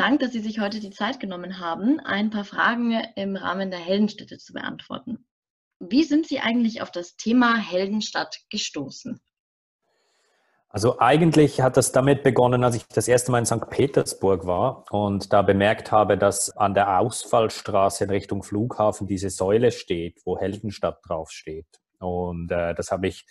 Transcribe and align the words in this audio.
Dank, 0.00 0.20
dass 0.20 0.32
Sie 0.32 0.40
sich 0.40 0.60
heute 0.60 0.80
die 0.80 0.88
Zeit 0.88 1.20
genommen 1.20 1.60
haben, 1.60 2.00
ein 2.00 2.30
paar 2.30 2.46
Fragen 2.46 2.92
im 3.16 3.36
Rahmen 3.36 3.70
der 3.70 3.80
Heldenstädte 3.80 4.38
zu 4.38 4.54
beantworten. 4.54 5.26
Wie 5.78 6.04
sind 6.04 6.26
Sie 6.26 6.40
eigentlich 6.40 6.80
auf 6.80 6.90
das 6.90 7.16
Thema 7.16 7.54
Heldenstadt 7.58 8.38
gestoßen? 8.48 9.20
Also 10.70 11.00
eigentlich 11.00 11.60
hat 11.60 11.76
das 11.76 11.92
damit 11.92 12.22
begonnen, 12.22 12.64
als 12.64 12.76
ich 12.76 12.86
das 12.86 13.08
erste 13.08 13.30
Mal 13.30 13.40
in 13.40 13.44
St. 13.44 13.68
Petersburg 13.68 14.46
war 14.46 14.86
und 14.90 15.34
da 15.34 15.42
bemerkt 15.42 15.92
habe, 15.92 16.16
dass 16.16 16.48
an 16.56 16.72
der 16.72 16.98
Ausfallstraße 16.98 18.04
in 18.04 18.10
Richtung 18.10 18.42
Flughafen 18.42 19.06
diese 19.06 19.28
Säule 19.28 19.70
steht, 19.70 20.22
wo 20.24 20.38
Heldenstadt 20.38 21.00
draufsteht. 21.06 21.66
Und 21.98 22.50
äh, 22.50 22.74
das 22.74 22.90
habe 22.90 23.06
ich 23.06 23.26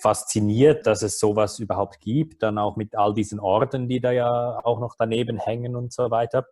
fasziniert, 0.00 0.86
dass 0.86 1.02
es 1.02 1.18
sowas 1.18 1.58
überhaupt 1.58 2.00
gibt, 2.00 2.42
dann 2.42 2.58
auch 2.58 2.76
mit 2.76 2.96
all 2.96 3.14
diesen 3.14 3.40
Orden, 3.40 3.88
die 3.88 4.00
da 4.00 4.10
ja 4.12 4.60
auch 4.64 4.80
noch 4.80 4.94
daneben 4.98 5.38
hängen 5.38 5.76
und 5.76 5.92
so 5.92 6.10
weiter. 6.10 6.46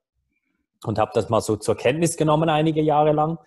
Und 0.84 0.98
habe 0.98 1.12
das 1.14 1.28
mal 1.28 1.40
so 1.40 1.56
zur 1.56 1.76
Kenntnis 1.76 2.16
genommen 2.16 2.48
einige 2.48 2.82
Jahre 2.82 3.12
lang, 3.12 3.38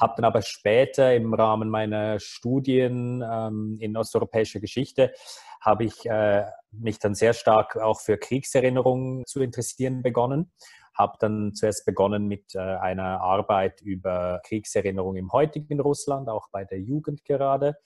habe 0.00 0.14
dann 0.16 0.24
aber 0.24 0.42
später 0.42 1.14
im 1.14 1.34
Rahmen 1.34 1.68
meiner 1.68 2.18
Studien 2.18 3.22
ähm, 3.22 3.76
in 3.80 3.96
osteuropäischer 3.96 4.60
Geschichte 4.60 5.12
habe 5.60 5.84
ich 5.84 6.06
äh, 6.06 6.46
mich 6.72 6.98
dann 6.98 7.14
sehr 7.14 7.34
stark 7.34 7.76
auch 7.76 8.00
für 8.00 8.16
Kriegserinnerungen 8.16 9.26
zu 9.26 9.40
interessieren 9.40 10.02
begonnen. 10.02 10.50
Habe 10.94 11.16
dann 11.20 11.54
zuerst 11.54 11.84
begonnen 11.86 12.26
mit 12.26 12.54
äh, 12.54 12.58
einer 12.58 13.20
Arbeit 13.20 13.80
über 13.82 14.40
Kriegserinnerung 14.44 15.16
im 15.16 15.32
heutigen 15.32 15.80
Russland, 15.80 16.28
auch 16.28 16.48
bei 16.50 16.64
der 16.64 16.80
Jugend 16.80 17.24
gerade. 17.24 17.76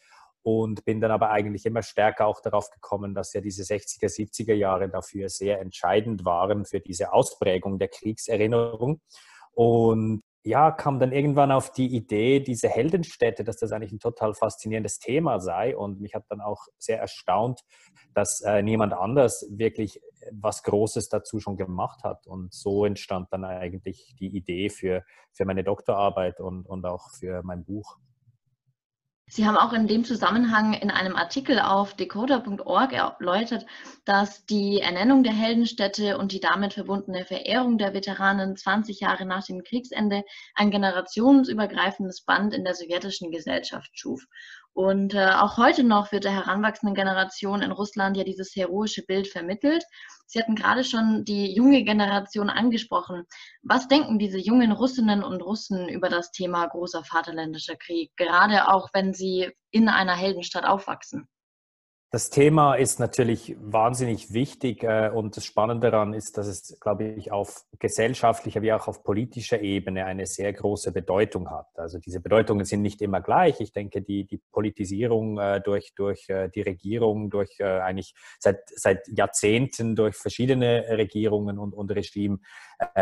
Und 0.45 0.85
bin 0.85 1.01
dann 1.01 1.11
aber 1.11 1.31
eigentlich 1.31 1.65
immer 1.65 1.83
stärker 1.83 2.27
auch 2.27 2.43
darauf 2.43 2.71
gekommen, 2.71 3.15
dass 3.15 3.33
ja 3.33 3.41
diese 3.41 3.63
60er, 3.63 4.15
70er 4.15 4.53
Jahre 4.53 4.91
dafür 4.91 5.31
sehr 5.31 5.59
entscheidend 5.59 6.27
waren 6.27 6.67
für 6.67 6.81
diese 6.81 7.15
Ausprägung 7.15 7.79
der 7.79 7.89
Kriegserinnerung. 7.89 9.01
Und 9.53 10.23
ja, 10.43 10.71
kam 10.71 11.01
dann 11.01 11.13
irgendwann 11.13 11.51
auf 11.51 11.73
die 11.73 11.87
Idee, 11.87 12.41
diese 12.41 12.69
Heldenstädte, 12.69 13.45
dass 13.45 13.57
das 13.57 13.73
eigentlich 13.73 13.93
ein 13.93 14.01
total 14.01 14.35
faszinierendes 14.35 14.99
Thema 14.99 15.41
sei. 15.41 15.75
Und 15.75 16.03
mich 16.03 16.15
hat 16.15 16.25
dann 16.29 16.43
auch 16.43 16.67
sehr 16.77 17.01
erstaunt, 17.01 17.63
dass 18.13 18.43
äh, 18.43 18.63
niemand 18.63 18.93
anders 18.93 19.47
wirklich 19.51 20.03
was 20.31 20.63
Großes 20.63 21.09
dazu 21.09 21.41
schon 21.41 21.57
gemacht 21.57 22.05
hat. 22.05 22.27
Und 22.27 22.53
so 22.53 22.85
entstand 22.85 23.29
dann 23.33 23.45
eigentlich 23.45 24.15
die 24.21 24.37
Idee 24.37 24.69
für, 24.69 25.05
für 25.33 25.47
meine 25.47 25.65
Doktorarbeit 25.65 26.39
und, 26.41 26.67
und 26.67 26.85
auch 26.85 27.11
für 27.13 27.43
mein 27.43 27.65
Buch. 27.65 27.97
Sie 29.27 29.47
haben 29.47 29.57
auch 29.57 29.73
in 29.73 29.87
dem 29.87 30.05
Zusammenhang 30.05 30.75
in 30.75 30.91
einem 30.91 31.17
Artikel 31.17 31.59
auf 31.59 31.95
decoder.org 31.95 32.93
erläutert, 32.93 33.65
dass 34.05 34.45
die 34.45 34.81
Ernennung 34.81 35.23
der 35.25 35.33
Heldenstädte 35.33 36.19
und 36.19 36.31
die 36.33 36.41
damit 36.41 36.75
verbundene 36.75 37.25
Verehrung 37.25 37.79
der 37.79 37.95
Veteranen 37.95 38.55
20 38.57 39.01
Jahre 39.01 39.25
nach 39.25 39.45
dem 39.45 39.65
Kriegsende 39.65 40.25
ein 40.55 40.71
generationsübergreifendes 40.71 42.23
Band 42.25 42.53
in 42.53 42.65
der 42.65 42.75
sowjetischen 42.75 43.31
Gesellschaft 43.31 43.91
schuf. 43.99 44.27
Und 44.75 45.15
äh, 45.15 45.31
auch 45.31 45.57
heute 45.57 45.85
noch 45.85 46.11
wird 46.11 46.25
der 46.25 46.33
heranwachsenden 46.33 46.97
Generation 46.97 47.63
in 47.63 47.71
Russland 47.71 48.17
ja 48.17 48.25
dieses 48.25 48.57
heroische 48.57 49.05
Bild 49.05 49.29
vermittelt. 49.29 49.85
Sie 50.27 50.41
hatten 50.41 50.57
gerade 50.57 50.83
schon 50.83 51.25
die 51.25 51.55
junge 51.55 51.85
Generation 51.85 52.51
angesprochen. 52.51 53.25
Was 53.63 53.87
denken 53.87 54.19
diese 54.19 54.39
jungen 54.39 54.73
Russinnen 54.73 55.23
und 55.23 55.43
Russen 55.43 55.89
über 55.89 56.09
das 56.09 56.33
Thema 56.33 56.67
großer 56.67 57.05
Vaterländischer 57.05 57.77
Krieg, 57.77 58.11
gerade 58.17 58.69
auch 58.69 58.89
wenn 58.93 59.15
sie 59.15 59.53
in 59.71 59.89
einer 59.89 60.17
Heldenstadt 60.17 60.65
aufwachsen? 60.65 61.29
Das 62.15 62.31
Thema 62.31 62.77
ist 62.77 63.01
natürlich 63.01 63.57
wahnsinnig 63.59 64.33
wichtig 64.33 64.85
äh, 64.85 65.11
und 65.13 65.37
das 65.37 65.45
Spannende 65.45 65.91
daran 65.91 66.15
ist, 66.15 66.39
dass 66.39 66.47
es, 66.47 66.79
glaube 66.79 67.07
ich, 67.07 67.33
auf 67.33 67.65
gesellschaftlicher 67.81 68.63
wie 68.63 68.73
auch 68.73 68.87
auf 68.87 69.03
politischer 69.03 69.61
Ebene 69.61 70.07
eine 70.07 70.25
sehr 70.27 70.53
große 70.53 70.93
Bedeutung 70.93 71.51
hat. 71.51 71.67
Also 71.75 71.99
diese 71.99 72.21
Bedeutungen 72.21 72.67
sind 72.67 72.83
nicht 72.83 73.03
immer 73.03 73.21
gleich. 73.21 73.59
Ich 73.59 73.73
denke, 73.73 74.01
die, 74.01 74.29
die 74.29 74.41
Politisierung 74.53 75.41
äh, 75.41 75.61
durch, 75.61 75.93
durch 75.97 76.29
äh, 76.29 76.49
die 76.51 76.63
Regierung, 76.63 77.31
durch 77.31 77.61
eigentlich 77.61 78.15
seit, 78.39 78.61
seit 78.69 79.09
Jahrzehnten 79.09 79.97
durch 79.97 80.15
verschiedene 80.15 80.85
Regierungen 80.91 81.59
und, 81.59 81.73
und 81.73 81.91
Regime 81.91 82.39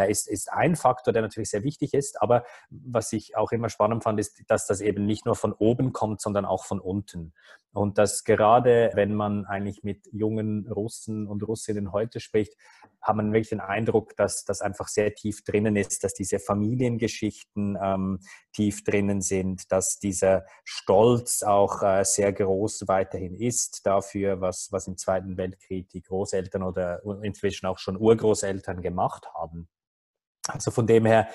ist, 0.09 0.29
ist 0.29 0.53
ein 0.53 0.77
Faktor, 0.77 1.13
der 1.13 1.23
natürlich 1.23 1.51
sehr 1.51 1.65
wichtig 1.65 1.93
ist. 1.95 2.21
Aber 2.23 2.45
was 2.71 3.13
ich 3.13 3.37
auch 3.37 3.53
immer 3.53 3.69
spannend 3.69 4.05
fand, 4.05 4.21
ist, 4.21 4.43
dass 4.49 4.67
das 4.67 4.81
eben 4.81 5.05
nicht 5.05 5.27
nur 5.27 5.35
von 5.35 5.53
oben 5.53 5.93
kommt, 5.93 6.21
sondern 6.21 6.45
auch 6.45 6.65
von 6.65 6.79
unten. 6.79 7.33
Und 7.73 7.97
dass 7.97 8.25
gerade, 8.25 8.91
wenn 8.95 9.15
man 9.15 9.47
eigentlich 9.47 9.83
mit 9.83 10.07
jungen 10.13 10.67
Russen 10.71 11.27
und 11.27 11.43
Russinnen 11.47 11.93
heute 11.93 12.21
spricht, 12.21 12.55
hat 13.01 13.17
man 13.17 13.33
wirklich 13.33 13.49
den 13.49 13.61
Eindruck, 13.61 14.15
dass 14.17 14.45
das 14.45 14.61
einfach 14.61 14.89
sehr 14.89 15.15
tief 15.15 15.43
drinnen 15.43 15.77
ist, 15.77 16.05
dass 16.05 16.13
diese 16.13 16.39
Familiengeschichten 16.39 17.79
ähm, 17.83 18.21
tief 18.53 18.85
drinnen 18.85 19.23
sind, 19.23 19.73
dass 19.73 19.99
dieser 19.99 20.45
Stolz 20.65 21.43
auch 21.43 21.83
äh, 21.83 22.05
sehr 22.05 22.33
groß 22.33 22.85
weiterhin 22.89 23.35
ist 23.35 23.87
dafür, 23.87 24.41
was, 24.41 24.71
was 24.71 24.87
im 24.87 24.99
Zweiten 24.99 25.37
Weltkrieg 25.37 25.89
die 25.89 26.03
Großeltern 26.03 26.63
oder 26.63 27.03
inzwischen 27.23 27.67
auch 27.67 27.79
schon 27.79 27.97
Urgroßeltern 27.97 28.83
gemacht 28.83 29.27
haben. 29.35 29.69
Also 30.49 30.73
von 30.73 30.87
dem 30.87 31.07
her 31.07 31.29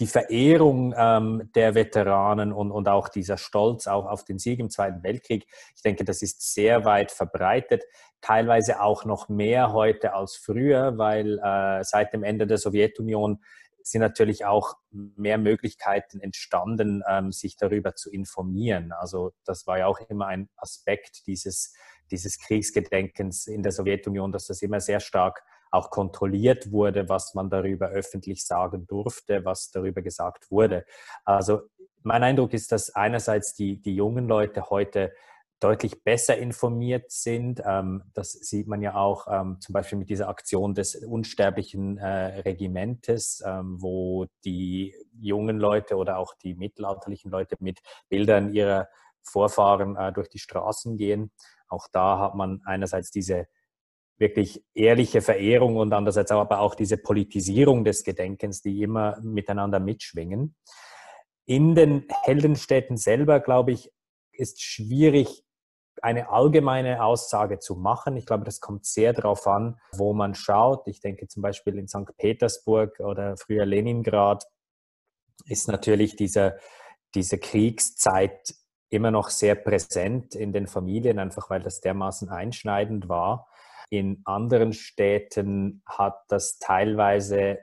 die 0.00 0.06
Verehrung 0.06 0.94
ähm, 0.96 1.50
der 1.54 1.74
Veteranen 1.74 2.52
und, 2.52 2.70
und 2.70 2.88
auch 2.88 3.08
dieser 3.08 3.36
Stolz 3.36 3.86
auch 3.86 4.06
auf 4.06 4.24
den 4.24 4.38
Sieg 4.38 4.58
im 4.58 4.70
Zweiten 4.70 5.02
Weltkrieg, 5.02 5.46
ich 5.76 5.82
denke, 5.82 6.04
das 6.04 6.22
ist 6.22 6.54
sehr 6.54 6.84
weit 6.84 7.12
verbreitet, 7.12 7.84
teilweise 8.20 8.80
auch 8.80 9.04
noch 9.04 9.28
mehr 9.28 9.72
heute 9.72 10.14
als 10.14 10.36
früher, 10.36 10.96
weil 10.96 11.38
äh, 11.38 11.84
seit 11.84 12.12
dem 12.14 12.24
Ende 12.24 12.46
der 12.46 12.58
Sowjetunion 12.58 13.40
sind 13.82 14.00
natürlich 14.00 14.46
auch 14.46 14.76
mehr 14.90 15.36
Möglichkeiten 15.36 16.18
entstanden, 16.20 17.02
ähm, 17.06 17.32
sich 17.32 17.56
darüber 17.56 17.94
zu 17.94 18.10
informieren. 18.10 18.92
Also 18.92 19.32
das 19.44 19.66
war 19.66 19.78
ja 19.78 19.86
auch 19.86 20.00
immer 20.08 20.26
ein 20.26 20.48
Aspekt 20.56 21.26
dieses, 21.26 21.74
dieses 22.10 22.38
Kriegsgedenkens 22.38 23.46
in 23.46 23.62
der 23.62 23.72
Sowjetunion, 23.72 24.32
dass 24.32 24.46
das 24.46 24.62
immer 24.62 24.80
sehr 24.80 25.00
stark 25.00 25.42
auch 25.74 25.90
kontrolliert 25.90 26.70
wurde, 26.70 27.08
was 27.08 27.34
man 27.34 27.50
darüber 27.50 27.88
öffentlich 27.88 28.46
sagen 28.46 28.86
durfte, 28.86 29.44
was 29.44 29.70
darüber 29.70 30.02
gesagt 30.02 30.50
wurde. 30.50 30.86
Also 31.24 31.62
mein 32.02 32.22
Eindruck 32.22 32.52
ist, 32.52 32.70
dass 32.72 32.94
einerseits 32.94 33.54
die, 33.54 33.80
die 33.80 33.94
jungen 33.94 34.28
Leute 34.28 34.70
heute 34.70 35.12
deutlich 35.60 36.04
besser 36.04 36.36
informiert 36.36 37.10
sind. 37.10 37.62
Ähm, 37.64 38.02
das 38.12 38.32
sieht 38.32 38.68
man 38.68 38.82
ja 38.82 38.94
auch 38.96 39.26
ähm, 39.30 39.58
zum 39.60 39.72
Beispiel 39.72 39.98
mit 39.98 40.10
dieser 40.10 40.28
Aktion 40.28 40.74
des 40.74 40.94
unsterblichen 40.96 41.96
äh, 41.96 42.40
Regimentes, 42.40 43.42
ähm, 43.46 43.80
wo 43.80 44.26
die 44.44 44.94
jungen 45.18 45.58
Leute 45.58 45.96
oder 45.96 46.18
auch 46.18 46.34
die 46.34 46.54
mittelalterlichen 46.54 47.30
Leute 47.30 47.56
mit 47.60 47.80
Bildern 48.08 48.52
ihrer 48.52 48.88
Vorfahren 49.22 49.96
äh, 49.96 50.12
durch 50.12 50.28
die 50.28 50.38
Straßen 50.38 50.98
gehen. 50.98 51.32
Auch 51.68 51.88
da 51.90 52.18
hat 52.18 52.34
man 52.34 52.60
einerseits 52.64 53.10
diese 53.10 53.46
wirklich 54.18 54.64
ehrliche 54.74 55.20
Verehrung 55.22 55.76
und 55.76 55.92
andererseits 55.92 56.30
aber 56.30 56.60
auch 56.60 56.74
diese 56.74 56.96
Politisierung 56.96 57.84
des 57.84 58.04
Gedenkens, 58.04 58.62
die 58.62 58.82
immer 58.82 59.18
miteinander 59.22 59.80
mitschwingen. 59.80 60.54
In 61.46 61.74
den 61.74 62.06
Heldenstädten 62.22 62.96
selber, 62.96 63.40
glaube 63.40 63.72
ich, 63.72 63.90
ist 64.32 64.62
schwierig, 64.62 65.44
eine 66.02 66.28
allgemeine 66.30 67.02
Aussage 67.02 67.58
zu 67.58 67.76
machen. 67.76 68.16
Ich 68.16 68.26
glaube, 68.26 68.44
das 68.44 68.60
kommt 68.60 68.84
sehr 68.84 69.12
darauf 69.12 69.46
an, 69.46 69.78
wo 69.92 70.12
man 70.12 70.34
schaut. 70.34 70.86
Ich 70.88 71.00
denke 71.00 71.28
zum 71.28 71.42
Beispiel 71.42 71.78
in 71.78 71.88
St. 71.88 72.16
Petersburg 72.16 72.98
oder 73.00 73.36
früher 73.36 73.64
Leningrad 73.64 74.44
ist 75.46 75.68
natürlich 75.68 76.16
diese, 76.16 76.58
diese 77.14 77.38
Kriegszeit 77.38 78.54
immer 78.90 79.10
noch 79.10 79.30
sehr 79.30 79.54
präsent 79.54 80.34
in 80.34 80.52
den 80.52 80.66
Familien, 80.66 81.18
einfach 81.18 81.50
weil 81.50 81.62
das 81.62 81.80
dermaßen 81.80 82.28
einschneidend 82.28 83.08
war. 83.08 83.48
In 83.94 84.22
anderen 84.24 84.72
Städten 84.72 85.84
hat 85.86 86.16
das 86.26 86.58
teilweise 86.58 87.58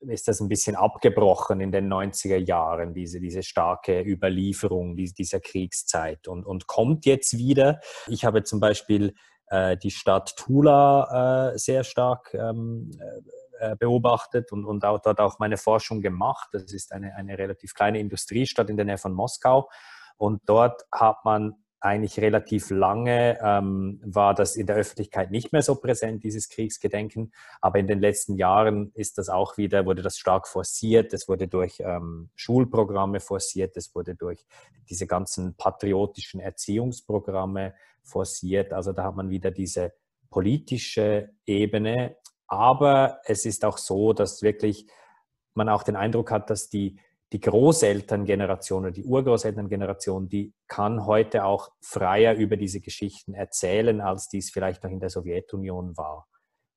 ist 0.00 0.26
das 0.26 0.40
ein 0.40 0.48
bisschen 0.48 0.74
abgebrochen 0.74 1.60
in 1.60 1.70
den 1.70 1.88
90er 1.88 2.36
Jahren, 2.36 2.94
diese, 2.94 3.20
diese 3.20 3.44
starke 3.44 4.00
Überlieferung 4.00 4.96
dieser 4.96 5.38
Kriegszeit 5.38 6.26
und, 6.26 6.44
und 6.44 6.66
kommt 6.66 7.06
jetzt 7.06 7.38
wieder. 7.38 7.78
Ich 8.08 8.24
habe 8.24 8.42
zum 8.42 8.58
Beispiel 8.58 9.14
äh, 9.50 9.76
die 9.76 9.92
Stadt 9.92 10.34
Tula 10.36 11.52
äh, 11.52 11.58
sehr 11.58 11.84
stark 11.84 12.34
ähm, 12.34 12.90
äh, 13.60 13.76
beobachtet 13.76 14.50
und, 14.50 14.64
und 14.64 14.84
auch, 14.84 14.98
dort 15.00 15.20
auch 15.20 15.38
meine 15.38 15.58
Forschung 15.58 16.00
gemacht. 16.00 16.48
Das 16.50 16.72
ist 16.72 16.90
eine, 16.90 17.14
eine 17.14 17.38
relativ 17.38 17.72
kleine 17.72 18.00
Industriestadt 18.00 18.68
in 18.70 18.76
der 18.76 18.86
Nähe 18.86 18.98
von 18.98 19.12
Moskau. 19.12 19.70
Und 20.16 20.42
dort 20.46 20.82
hat 20.90 21.24
man 21.24 21.54
eigentlich 21.80 22.18
relativ 22.20 22.70
lange 22.70 23.38
ähm, 23.40 24.00
war 24.04 24.34
das 24.34 24.56
in 24.56 24.66
der 24.66 24.76
Öffentlichkeit 24.76 25.30
nicht 25.30 25.52
mehr 25.52 25.62
so 25.62 25.76
präsent, 25.76 26.24
dieses 26.24 26.48
Kriegsgedenken. 26.48 27.32
Aber 27.60 27.78
in 27.78 27.86
den 27.86 28.00
letzten 28.00 28.36
Jahren 28.36 28.90
ist 28.94 29.18
das 29.18 29.28
auch 29.28 29.56
wieder, 29.56 29.86
wurde 29.86 30.02
das 30.02 30.18
stark 30.18 30.48
forciert. 30.48 31.12
Es 31.12 31.28
wurde 31.28 31.46
durch 31.46 31.80
ähm, 31.80 32.30
Schulprogramme 32.34 33.20
forciert. 33.20 33.76
Es 33.76 33.94
wurde 33.94 34.16
durch 34.16 34.44
diese 34.90 35.06
ganzen 35.06 35.54
patriotischen 35.54 36.40
Erziehungsprogramme 36.40 37.74
forciert. 38.02 38.72
Also 38.72 38.92
da 38.92 39.04
hat 39.04 39.16
man 39.16 39.30
wieder 39.30 39.50
diese 39.50 39.92
politische 40.30 41.30
Ebene 41.46 42.16
Aber 42.48 43.20
es 43.24 43.44
ist 43.44 43.64
auch 43.64 43.78
so, 43.78 44.12
dass 44.12 44.42
wirklich 44.42 44.86
man 45.54 45.68
auch 45.68 45.82
den 45.82 45.96
Eindruck 45.96 46.30
hat, 46.30 46.50
dass 46.50 46.68
die, 46.68 46.98
die 47.32 47.40
Großelterngeneration 47.40 48.84
oder 48.84 48.90
die 48.90 49.04
Urgroßelterngeneration, 49.04 50.28
die 50.28 50.54
kann 50.66 51.04
heute 51.04 51.44
auch 51.44 51.70
freier 51.80 52.34
über 52.34 52.56
diese 52.56 52.80
Geschichten 52.80 53.34
erzählen, 53.34 54.00
als 54.00 54.28
dies 54.28 54.50
vielleicht 54.50 54.82
noch 54.82 54.90
in 54.90 55.00
der 55.00 55.10
Sowjetunion 55.10 55.96
war. 55.96 56.26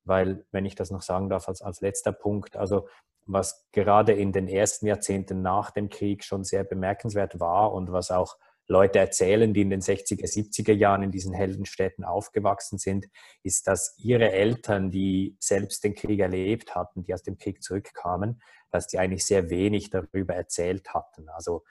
Weil, 0.04 0.46
wenn 0.52 0.66
ich 0.66 0.76
das 0.76 0.92
noch 0.92 1.04
sagen 1.04 1.30
darf, 1.30 1.48
als, 1.48 1.62
als 1.62 1.80
letzter 1.80 2.12
Punkt, 2.12 2.58
also 2.58 2.88
was 3.26 3.68
gerade 3.72 4.14
in 4.14 4.32
den 4.32 4.48
ersten 4.48 4.88
Jahrzehnten 4.88 5.42
nach 5.42 5.72
dem 5.72 5.90
Krieg 5.90 6.24
schon 6.24 6.44
sehr 6.44 6.64
bemerkenswert 6.64 7.40
war 7.40 7.72
und 7.72 7.92
was 7.92 8.12
auch 8.12 8.36
Leute 8.68 9.00
erzählen, 9.00 9.54
die 9.54 9.62
in 9.62 9.70
den 9.70 9.82
60er, 9.82 10.26
70er 10.26 10.74
Jahren 10.74 11.04
in 11.04 11.12
diesen 11.12 11.34
Heldenstädten 11.34 12.06
aufgewachsen 12.06 12.78
sind, 12.78 13.08
ist, 13.44 13.68
dass 13.68 13.96
ihre 13.98 14.32
Eltern, 14.32 14.92
die 14.92 15.36
selbst 15.40 15.84
den 15.84 15.94
Krieg 15.94 16.20
erlebt 16.20 16.76
hatten, 16.76 17.04
die 17.04 17.14
aus 17.14 17.24
dem 17.24 17.38
Krieg 17.38 17.62
zurückkamen, 17.62 18.42
dass 18.72 18.88
die 18.88 19.00
eigentlich 19.00 19.26
sehr 19.26 19.50
wenig 19.50 19.90
darüber 19.90 20.36
erzählt 20.36 20.94
hatten. 20.94 21.28
Also 21.30 21.64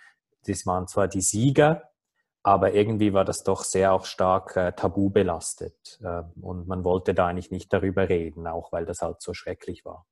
das 0.47 0.67
waren 0.67 0.87
zwar 0.89 1.09
die 1.09 1.23
Sieger, 1.23 1.91
aber 2.43 2.73
irgendwie 2.73 3.13
war 3.13 3.25
das 3.25 3.45
doch 3.45 3.65
sehr 3.65 3.93
auch 3.93 4.07
stark 4.07 4.57
äh, 4.57 4.73
tabu 4.73 5.11
belastet. 5.11 5.99
Äh, 6.03 6.23
und 6.41 6.67
man 6.67 6.85
wollte 6.85 7.15
da 7.15 7.27
eigentlich 7.27 7.51
nicht 7.51 7.73
darüber 7.73 8.09
reden, 8.09 8.47
auch 8.47 8.73
weil 8.73 8.87
das 8.87 9.03
halt 9.03 9.21
so 9.21 9.35
schrecklich 9.35 9.85
war. 9.85 10.07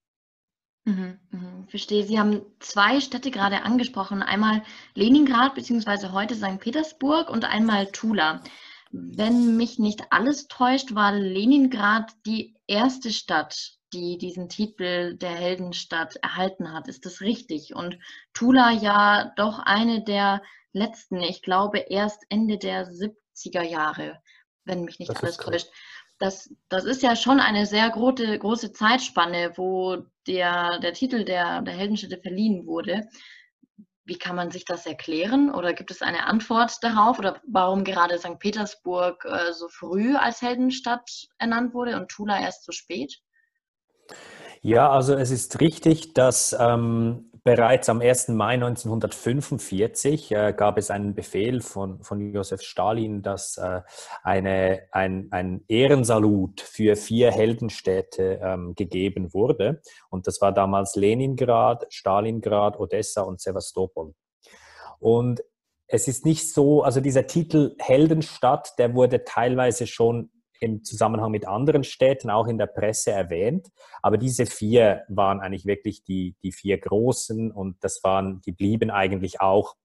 Mhm, 0.85 1.19
mhm, 1.31 1.69
verstehe. 1.69 2.05
Sie 2.05 2.19
haben 2.19 2.43
zwei 2.61 3.01
Städte 3.01 3.31
gerade 3.31 3.63
angesprochen. 3.63 4.23
Einmal 4.23 4.63
Leningrad 4.95 5.55
beziehungsweise 5.55 6.13
heute 6.13 6.35
St. 6.35 6.61
Petersburg 6.61 7.29
und 7.29 7.45
einmal 7.45 7.91
Tula. 7.93 8.43
Wenn 8.91 9.57
mich 9.57 9.79
nicht 9.79 10.05
alles 10.11 10.49
täuscht, 10.49 10.95
war 10.95 11.13
Leningrad 11.13 12.11
die 12.25 12.55
erste 12.67 13.13
Stadt, 13.13 13.73
die 13.93 14.17
diesen 14.17 14.49
Titel 14.49 15.17
der 15.17 15.35
Heldenstadt 15.35 16.17
erhalten 16.17 16.73
hat. 16.73 16.89
Ist 16.89 17.05
das 17.05 17.21
richtig? 17.21 17.75
Und 17.75 17.99
Tula 18.33 18.71
ja 18.71 19.33
doch 19.37 19.59
eine 19.59 20.03
der 20.03 20.43
letzten, 20.73 21.21
ich 21.21 21.43
glaube 21.43 21.79
erst 21.79 22.25
Ende 22.31 22.57
der 22.57 22.87
70er 22.87 23.63
Jahre, 23.63 24.23
wenn 24.65 24.85
mich 24.85 24.99
nicht 24.99 25.11
das 25.11 25.23
alles 25.23 25.37
täuscht 25.37 25.69
das, 26.19 26.53
das 26.69 26.85
ist 26.85 27.03
ja 27.03 27.15
schon 27.17 27.41
eine 27.41 27.67
sehr 27.67 27.88
große, 27.91 28.38
große 28.38 28.73
Zeitspanne, 28.73 29.53
wo 29.56 30.05
der, 30.26 30.79
der 30.81 30.93
Titel 30.93 31.25
der, 31.25 31.62
der 31.62 31.75
Heldenstädte 31.75 32.19
verliehen 32.20 32.67
wurde. 32.67 33.09
Wie 34.05 34.19
kann 34.19 34.37
man 34.37 34.50
sich 34.50 34.65
das 34.65 34.87
erklären? 34.87 35.55
Oder 35.55 35.75
gibt 35.75 35.91
es 35.91 36.03
eine 36.03 36.26
Antwort 36.26 36.79
darauf? 36.82 37.19
Oder 37.19 37.41
warum 37.47 37.85
gerade 37.85 38.19
St. 38.19 38.38
Petersburg 38.38 39.25
äh, 39.26 39.53
so 39.53 39.69
früh 39.69 40.17
als 40.17 40.43
Heldenstadt 40.43 41.29
ernannt 41.38 41.75
wurde 41.75 41.97
und 41.97 42.09
Tula 42.09 42.41
erst 42.41 42.64
so 42.64 42.73
spät? 42.73 43.21
Ja, 44.61 44.91
also 44.91 45.14
es 45.14 45.31
ist 45.31 45.61
richtig, 45.61 46.14
dass 46.14 46.56
ähm, 46.59 47.28
bereits 47.49 47.89
am 47.89 48.03
1. 48.03 48.29
Mai 48.29 48.55
1945 48.55 50.33
äh, 50.33 50.53
gab 50.55 50.77
es 50.77 50.91
einen 50.91 51.15
Befehl 51.15 51.62
von, 51.62 52.03
von 52.03 52.21
Josef 52.35 52.61
Stalin, 52.61 53.23
dass 53.23 53.56
äh, 53.56 53.81
eine, 54.23 54.83
ein, 54.93 55.29
ein 55.31 55.65
Ehrensalut 55.67 56.61
für 56.61 56.95
vier 56.95 57.33
Heldenstädte 57.33 58.39
ähm, 58.43 58.75
gegeben 58.75 59.33
wurde. 59.33 59.81
Und 60.11 60.27
das 60.27 60.43
war 60.43 60.53
damals 60.53 60.95
Leningrad, 60.95 61.87
Stalingrad, 61.89 62.79
Odessa 62.79 63.23
und 63.23 63.41
Sevastopol. 63.41 64.12
Und 64.99 65.43
es 65.87 66.06
ist 66.06 66.27
nicht 66.27 66.53
so, 66.53 66.83
also 66.83 67.00
dieser 67.00 67.27
Titel 67.27 67.77
Heldenstadt, 67.79 68.79
der 68.79 68.95
wurde 68.95 69.25
teilweise 69.25 69.87
schon 69.87 70.31
im 70.61 70.85
Zusammenhang 70.85 71.31
mit 71.31 71.47
anderen 71.47 71.85
Städten 71.85 72.31
auch 72.31 72.47
in 72.47 72.59
der 72.59 72.67
Presse 72.67 73.13
erwähnt. 73.13 73.69
Aber 74.03 74.19
diese 74.19 74.47
vier 74.47 75.05
waren 75.09 75.41
eigentlich 75.41 75.67
wirklich 75.67 76.05
die, 76.05 76.37
die 76.43 76.53
vier 76.53 76.79
großen 76.79 77.51
und 77.51 77.77
das 77.81 78.03
waren, 78.05 78.41
die 78.43 78.53
blieben 78.53 78.91
eigentlich 78.91 79.41
auch 79.41 79.77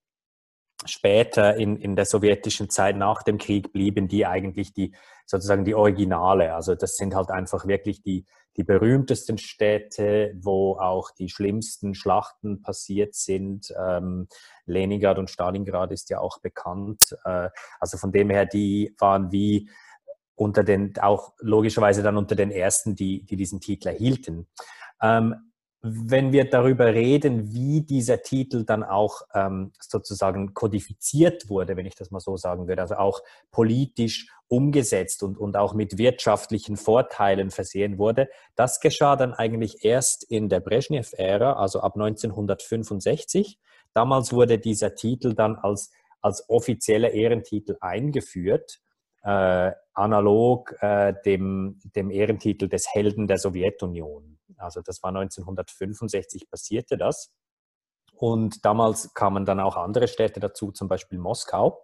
später 0.86 1.56
in, 1.56 1.78
in 1.78 1.96
der 1.96 2.06
sowjetischen 2.06 2.70
Zeit 2.70 2.98
nach 2.98 3.24
dem 3.24 3.38
Krieg 3.38 3.72
blieben 3.72 4.08
die 4.08 4.26
eigentlich 4.26 4.74
die 4.74 4.94
sozusagen 5.26 5.64
die 5.64 5.76
Originale. 5.76 6.54
Also 6.54 6.76
das 6.76 6.98
sind 6.98 7.16
halt 7.16 7.32
einfach 7.32 7.66
wirklich 7.66 8.02
die, 8.02 8.26
die 8.58 8.64
berühmtesten 8.64 9.38
Städte, 9.38 10.34
wo 10.36 10.78
auch 10.78 11.12
die 11.12 11.30
schlimmsten 11.30 11.96
Schlachten 11.96 12.62
passiert 12.62 13.16
sind. 13.16 13.74
Ähm, 13.80 14.28
Leningrad 14.66 15.18
und 15.18 15.30
Stalingrad 15.30 15.92
ist 15.92 16.10
ja 16.10 16.20
auch 16.20 16.40
bekannt. 16.40 17.18
Äh, 17.24 17.50
also 17.80 17.98
von 17.98 18.12
dem 18.12 18.30
her, 18.30 18.46
die 18.46 18.94
waren 19.00 19.32
wie 19.32 19.70
unter 20.36 20.64
den, 20.64 20.94
auch 21.00 21.34
logischerweise 21.40 22.04
dann 22.04 22.18
unter 22.18 22.36
den 22.36 22.52
ersten, 22.52 22.96
die, 22.96 23.24
die 23.24 23.36
diesen 23.36 23.60
Titel 23.60 23.90
erhielten. 23.90 24.48
Ähm, 25.02 25.36
wenn 25.86 26.32
wir 26.32 26.50
darüber 26.50 26.94
reden, 26.94 27.52
wie 27.52 27.82
dieser 27.82 28.22
Titel 28.22 28.64
dann 28.64 28.84
auch 28.84 29.22
ähm, 29.34 29.74
sozusagen 29.82 30.54
kodifiziert 30.54 31.50
wurde, 31.50 31.76
wenn 31.76 31.86
ich 31.86 31.96
das 31.96 32.10
mal 32.10 32.22
so 32.22 32.38
sagen 32.38 32.70
würde, 32.70 32.82
also 32.82 32.96
auch 32.96 33.22
politisch 33.52 34.30
umgesetzt 34.48 35.24
und, 35.24 35.38
und 35.38 35.58
auch 35.58 35.74
mit 35.74 35.98
wirtschaftlichen 35.98 36.78
Vorteilen 36.78 37.52
versehen 37.52 37.98
wurde, 37.98 38.30
das 38.56 38.80
geschah 38.80 39.18
dann 39.18 39.34
eigentlich 39.34 39.84
erst 39.84 40.24
in 40.24 40.48
der 40.48 40.62
Brezhnev-Ära, 40.62 41.54
also 41.54 41.82
ab 41.82 41.96
1965. 41.96 43.60
Damals 43.94 44.32
wurde 44.32 44.60
dieser 44.60 44.96
Titel 44.96 45.34
dann 45.34 45.58
als, 45.58 45.92
als 46.22 46.50
offizieller 46.50 47.12
Ehrentitel 47.12 47.76
eingeführt 47.82 48.80
äh, 49.24 49.72
analog 49.94 50.76
äh, 50.82 51.14
dem, 51.26 51.80
dem 51.96 52.12
Ehrentitel 52.12 52.68
des 52.68 52.94
Helden 52.94 53.28
der 53.28 53.38
Sowjetunion. 53.38 54.38
Also 54.58 54.82
das 54.82 55.02
war 55.04 55.10
1965 55.10 56.50
passierte 56.50 56.98
das. 56.98 57.32
Und 58.16 58.64
damals 58.66 59.14
kamen 59.14 59.46
dann 59.46 59.60
auch 59.60 59.76
andere 59.76 60.08
Städte 60.08 60.40
dazu, 60.40 60.72
zum 60.72 60.88
Beispiel 60.88 61.20
Moskau. 61.20 61.84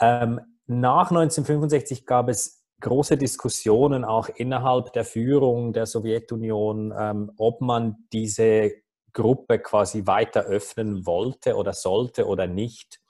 Ähm, 0.00 0.40
nach 0.66 1.10
1965 1.10 2.06
gab 2.06 2.28
es 2.28 2.64
große 2.80 3.16
Diskussionen 3.16 4.04
auch 4.04 4.28
innerhalb 4.28 4.92
der 4.92 5.04
Führung 5.04 5.72
der 5.72 5.86
Sowjetunion, 5.86 6.94
ähm, 6.98 7.32
ob 7.36 7.60
man 7.60 8.06
diese 8.12 8.72
Gruppe 9.12 9.58
quasi 9.58 10.06
weiter 10.06 10.42
öffnen 10.42 11.04
wollte 11.04 11.56
oder 11.56 11.72
sollte 11.72 12.26
oder 12.26 12.46
nicht. 12.46 13.00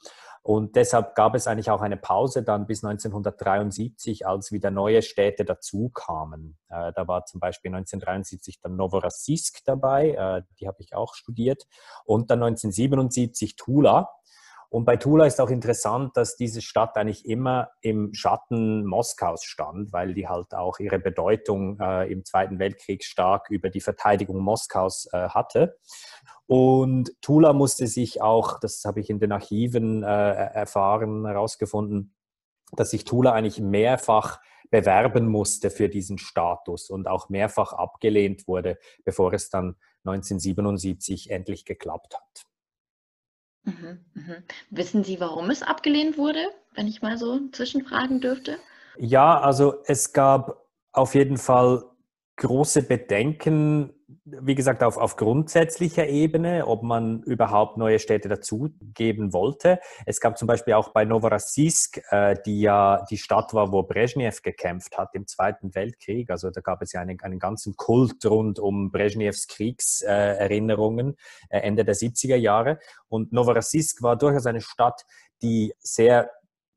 Und 0.42 0.74
deshalb 0.74 1.14
gab 1.14 1.34
es 1.34 1.46
eigentlich 1.46 1.70
auch 1.70 1.82
eine 1.82 1.98
Pause 1.98 2.42
dann 2.42 2.66
bis 2.66 2.82
1973, 2.82 4.26
als 4.26 4.52
wieder 4.52 4.70
neue 4.70 5.02
Städte 5.02 5.44
dazukamen. 5.44 6.56
Äh, 6.68 6.92
da 6.94 7.06
war 7.06 7.26
zum 7.26 7.40
Beispiel 7.40 7.70
1973 7.70 8.60
dann 8.60 8.76
Novorossiysk 8.76 9.60
dabei, 9.66 10.12
äh, 10.12 10.42
die 10.58 10.66
habe 10.66 10.80
ich 10.80 10.94
auch 10.94 11.14
studiert, 11.14 11.66
und 12.04 12.30
dann 12.30 12.42
1977 12.42 13.56
Tula. 13.56 14.10
Und 14.70 14.84
bei 14.84 14.96
Tula 14.96 15.26
ist 15.26 15.40
auch 15.40 15.50
interessant, 15.50 16.16
dass 16.16 16.36
diese 16.36 16.62
Stadt 16.62 16.96
eigentlich 16.96 17.26
immer 17.26 17.70
im 17.80 18.14
Schatten 18.14 18.86
Moskaus 18.86 19.42
stand, 19.42 19.92
weil 19.92 20.14
die 20.14 20.28
halt 20.28 20.54
auch 20.54 20.78
ihre 20.78 21.00
Bedeutung 21.00 21.80
äh, 21.80 22.10
im 22.10 22.24
Zweiten 22.24 22.60
Weltkrieg 22.60 23.02
stark 23.02 23.50
über 23.50 23.68
die 23.68 23.80
Verteidigung 23.80 24.38
Moskaus 24.38 25.08
äh, 25.12 25.28
hatte. 25.28 25.76
Und 26.46 27.10
Tula 27.20 27.52
musste 27.52 27.88
sich 27.88 28.22
auch, 28.22 28.60
das 28.60 28.84
habe 28.84 29.00
ich 29.00 29.10
in 29.10 29.18
den 29.18 29.32
Archiven 29.32 30.04
äh, 30.04 30.06
erfahren, 30.06 31.26
herausgefunden, 31.26 32.14
dass 32.76 32.90
sich 32.90 33.04
Tula 33.04 33.32
eigentlich 33.32 33.60
mehrfach 33.60 34.38
bewerben 34.70 35.26
musste 35.26 35.70
für 35.70 35.88
diesen 35.88 36.18
Status 36.18 36.90
und 36.90 37.08
auch 37.08 37.28
mehrfach 37.28 37.72
abgelehnt 37.72 38.46
wurde, 38.46 38.78
bevor 39.04 39.32
es 39.32 39.50
dann 39.50 39.74
1977 40.04 41.30
endlich 41.30 41.64
geklappt 41.64 42.14
hat. 42.14 42.49
Mhm, 43.64 44.04
mhm. 44.14 44.36
Wissen 44.70 45.04
Sie, 45.04 45.20
warum 45.20 45.50
es 45.50 45.62
abgelehnt 45.62 46.16
wurde, 46.16 46.48
wenn 46.74 46.86
ich 46.86 47.02
mal 47.02 47.18
so 47.18 47.48
zwischenfragen 47.50 48.20
dürfte? 48.20 48.58
Ja, 48.96 49.40
also 49.40 49.82
es 49.86 50.12
gab 50.12 50.66
auf 50.92 51.14
jeden 51.14 51.36
Fall 51.36 51.84
große 52.40 52.82
Bedenken 52.82 53.94
wie 54.24 54.54
gesagt, 54.54 54.82
auf, 54.82 54.96
auf 54.96 55.16
grundsätzlicher 55.16 56.06
Ebene, 56.08 56.66
ob 56.66 56.82
man 56.82 57.22
überhaupt 57.22 57.76
neue 57.76 57.98
Städte 57.98 58.28
dazugeben 58.28 59.32
wollte. 59.32 59.80
Es 60.06 60.20
gab 60.20 60.38
zum 60.38 60.46
Beispiel 60.46 60.74
auch 60.74 60.90
bei 60.90 61.04
Novorossiysk, 61.04 62.00
äh, 62.10 62.36
die 62.44 62.60
ja 62.60 63.04
die 63.10 63.18
Stadt 63.18 63.54
war, 63.54 63.72
wo 63.72 63.82
Brezhnev 63.82 64.42
gekämpft 64.42 64.98
hat 64.98 65.10
im 65.14 65.26
Zweiten 65.26 65.74
Weltkrieg. 65.74 66.30
Also 66.30 66.50
da 66.50 66.60
gab 66.60 66.82
es 66.82 66.92
ja 66.92 67.00
einen, 67.00 67.20
einen 67.20 67.38
ganzen 67.38 67.76
Kult 67.76 68.24
rund 68.26 68.58
um 68.58 68.90
Brezhnevs 68.90 69.48
Kriegserinnerungen 69.48 71.16
äh, 71.48 71.58
Ende 71.60 71.84
der 71.84 71.94
70er 71.94 72.36
Jahre. 72.36 72.78
Und 73.08 73.32
Novorossiysk 73.32 74.02
war 74.02 74.16
durchaus 74.16 74.46
eine 74.46 74.60
Stadt, 74.60 75.04
die 75.42 75.72
sehr 75.78 76.30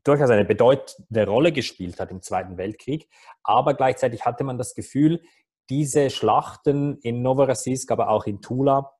durchaus 0.04 0.30
eine 0.30 0.46
bedeutende 0.46 1.26
Rolle 1.26 1.52
gespielt 1.52 2.00
hat 2.00 2.12
im 2.12 2.22
Zweiten 2.22 2.58
Weltkrieg. 2.58 3.08
Aber 3.42 3.74
gleichzeitig 3.74 4.26
hatte 4.26 4.44
man 4.44 4.58
das 4.58 4.76
Gefühl, 4.76 5.22
diese 5.70 6.10
Schlachten 6.10 6.98
in 7.00 7.22
Novorossiysk, 7.22 7.92
aber 7.92 8.10
auch 8.10 8.26
in 8.26 8.42
Tula, 8.42 8.92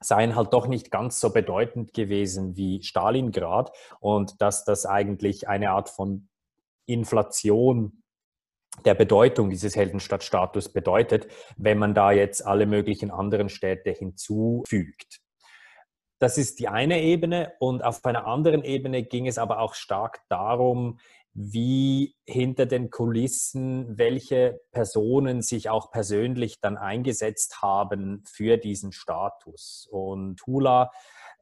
seien 0.00 0.36
halt 0.36 0.52
doch 0.52 0.66
nicht 0.66 0.90
ganz 0.90 1.20
so 1.20 1.32
bedeutend 1.32 1.94
gewesen 1.94 2.56
wie 2.56 2.82
Stalingrad 2.82 3.72
und 4.00 4.40
dass 4.42 4.64
das 4.64 4.84
eigentlich 4.84 5.48
eine 5.48 5.70
Art 5.70 5.88
von 5.88 6.28
Inflation 6.86 8.02
der 8.84 8.94
Bedeutung 8.94 9.48
dieses 9.48 9.74
Heldenstadtstatus 9.74 10.72
bedeutet, 10.72 11.28
wenn 11.56 11.78
man 11.78 11.94
da 11.94 12.12
jetzt 12.12 12.44
alle 12.44 12.66
möglichen 12.66 13.10
anderen 13.10 13.48
Städte 13.48 13.90
hinzufügt. 13.90 15.20
Das 16.18 16.38
ist 16.38 16.60
die 16.60 16.68
eine 16.68 17.02
Ebene 17.02 17.52
und 17.58 17.84
auf 17.84 18.04
einer 18.04 18.26
anderen 18.26 18.64
Ebene 18.64 19.02
ging 19.02 19.26
es 19.26 19.38
aber 19.38 19.60
auch 19.60 19.74
stark 19.74 20.20
darum, 20.28 20.98
wie 21.38 22.16
hinter 22.24 22.64
den 22.64 22.88
Kulissen 22.88 23.98
welche 23.98 24.58
Personen 24.72 25.42
sich 25.42 25.68
auch 25.68 25.90
persönlich 25.90 26.60
dann 26.62 26.78
eingesetzt 26.78 27.60
haben 27.60 28.24
für 28.26 28.56
diesen 28.56 28.90
Status. 28.90 29.86
Und 29.90 30.40
Hula 30.46 30.90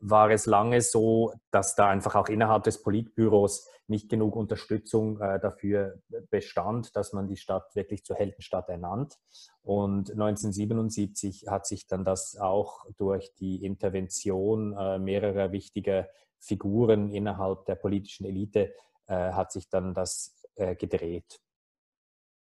war 0.01 0.31
es 0.31 0.47
lange 0.47 0.81
so, 0.81 1.33
dass 1.53 1.77
da 1.77 1.89
einfach 1.89 2.17
auch 2.17 2.29
innerhalb 2.29 2.65
des 2.65 2.83
Politbüros 2.83 3.69
nicht 3.87 4.09
genug 4.09 4.35
Unterstützung 4.35 5.21
äh, 5.21 5.39
dafür 5.39 6.01
bestand, 6.29 6.97
dass 6.97 7.13
man 7.13 7.29
die 7.29 7.37
Stadt 7.37 7.77
wirklich 7.77 8.03
zur 8.05 8.17
Heldenstadt 8.17 8.69
ernannt. 8.69 9.15
Und 9.63 10.11
1977 10.11 11.45
hat 11.49 11.67
sich 11.67 11.87
dann 11.87 12.05
das 12.05 12.37
auch 12.37 12.85
durch 12.97 13.33
die 13.35 13.65
Intervention 13.65 14.77
äh, 14.77 14.99
mehrerer 14.99 15.53
wichtiger 15.53 16.09
Figuren 16.41 17.11
innerhalb 17.11 17.65
der 17.67 17.77
politischen 17.77 18.27
Elite 18.27 18.75
äh, 19.07 19.33
hat 19.33 19.53
sich 19.53 19.69
dann 19.69 19.95
das 19.95 20.35
äh, 20.57 20.75
gedreht. 20.75 21.41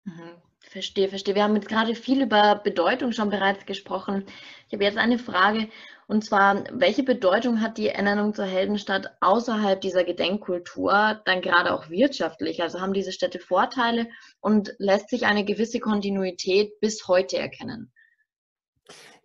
Mhm. 0.03 0.41
Verstehe, 0.59 1.07
verstehe. 1.07 1.35
Wir 1.35 1.43
haben 1.43 1.55
jetzt 1.55 1.69
gerade 1.69 1.95
viel 1.95 2.21
über 2.21 2.55
Bedeutung 2.55 3.13
schon 3.13 3.29
bereits 3.29 3.65
gesprochen. 3.65 4.25
Ich 4.67 4.73
habe 4.73 4.83
jetzt 4.83 4.97
eine 4.97 5.17
Frage, 5.17 5.69
und 6.07 6.23
zwar, 6.23 6.63
welche 6.71 7.03
Bedeutung 7.03 7.61
hat 7.61 7.77
die 7.77 7.89
Ernennung 7.89 8.33
zur 8.33 8.45
Heldenstadt 8.45 9.17
außerhalb 9.21 9.79
dieser 9.79 10.03
Gedenkkultur 10.03 11.21
dann 11.25 11.41
gerade 11.41 11.73
auch 11.73 11.89
wirtschaftlich? 11.89 12.61
Also 12.61 12.81
haben 12.81 12.93
diese 12.93 13.11
Städte 13.11 13.39
Vorteile 13.39 14.07
und 14.39 14.73
lässt 14.77 15.09
sich 15.09 15.25
eine 15.25 15.45
gewisse 15.45 15.79
Kontinuität 15.79 16.79
bis 16.79 17.07
heute 17.07 17.37
erkennen? 17.37 17.91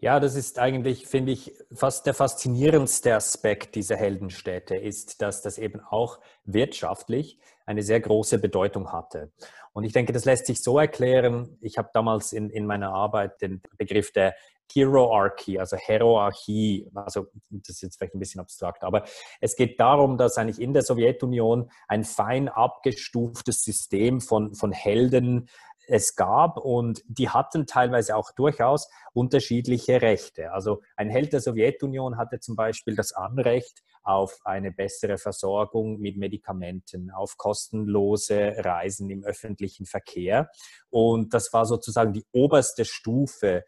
Ja, 0.02 0.18
das 0.18 0.34
ist 0.34 0.58
eigentlich, 0.58 1.06
finde 1.06 1.30
ich, 1.30 1.52
fast 1.72 2.06
der 2.06 2.14
faszinierendste 2.14 3.14
Aspekt 3.14 3.76
dieser 3.76 3.94
Heldenstädte 3.94 4.74
ist, 4.74 5.22
dass 5.22 5.42
das 5.42 5.58
eben 5.58 5.78
auch 5.78 6.18
wirtschaftlich 6.44 7.38
eine 7.66 7.84
sehr 7.84 8.00
große 8.00 8.40
Bedeutung 8.40 8.90
hatte. 8.90 9.30
Und 9.72 9.84
ich 9.84 9.92
denke, 9.92 10.12
das 10.12 10.24
lässt 10.24 10.46
sich 10.46 10.60
so 10.60 10.76
erklären. 10.76 11.56
Ich 11.60 11.78
habe 11.78 11.90
damals 11.94 12.32
in, 12.32 12.50
in 12.50 12.66
meiner 12.66 12.92
Arbeit 12.92 13.40
den 13.42 13.62
Begriff 13.78 14.10
der 14.10 14.34
Hierarchy, 14.72 15.58
also 15.60 15.76
Hierarchie, 15.76 16.90
also 16.94 17.26
das 17.50 17.76
ist 17.76 17.82
jetzt 17.82 17.98
vielleicht 17.98 18.14
ein 18.14 18.18
bisschen 18.18 18.40
abstrakt, 18.40 18.82
aber 18.82 19.04
es 19.40 19.54
geht 19.54 19.78
darum, 19.78 20.16
dass 20.16 20.36
eigentlich 20.36 20.60
in 20.60 20.72
der 20.72 20.82
Sowjetunion 20.82 21.70
ein 21.88 22.04
fein 22.04 22.48
abgestuftes 22.48 23.62
System 23.62 24.20
von, 24.20 24.54
von 24.54 24.72
Helden 24.72 25.48
es 25.86 26.16
gab 26.16 26.58
und 26.58 27.02
die 27.06 27.28
hatten 27.28 27.66
teilweise 27.66 28.16
auch 28.16 28.30
durchaus 28.32 28.88
unterschiedliche 29.12 30.00
Rechte. 30.02 30.52
Also 30.52 30.82
ein 30.96 31.10
Held 31.10 31.32
der 31.32 31.40
Sowjetunion 31.40 32.16
hatte 32.16 32.40
zum 32.40 32.56
Beispiel 32.56 32.96
das 32.96 33.12
Anrecht 33.12 33.82
auf 34.02 34.40
eine 34.44 34.72
bessere 34.72 35.18
Versorgung 35.18 35.98
mit 35.98 36.16
Medikamenten, 36.16 37.10
auf 37.10 37.36
kostenlose 37.36 38.54
Reisen 38.58 39.10
im 39.10 39.24
öffentlichen 39.24 39.86
Verkehr. 39.86 40.50
Und 40.90 41.34
das 41.34 41.52
war 41.52 41.66
sozusagen 41.66 42.12
die 42.12 42.24
oberste 42.32 42.84
Stufe 42.84 43.64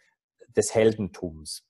des 0.57 0.75
Heldentums. 0.75 1.67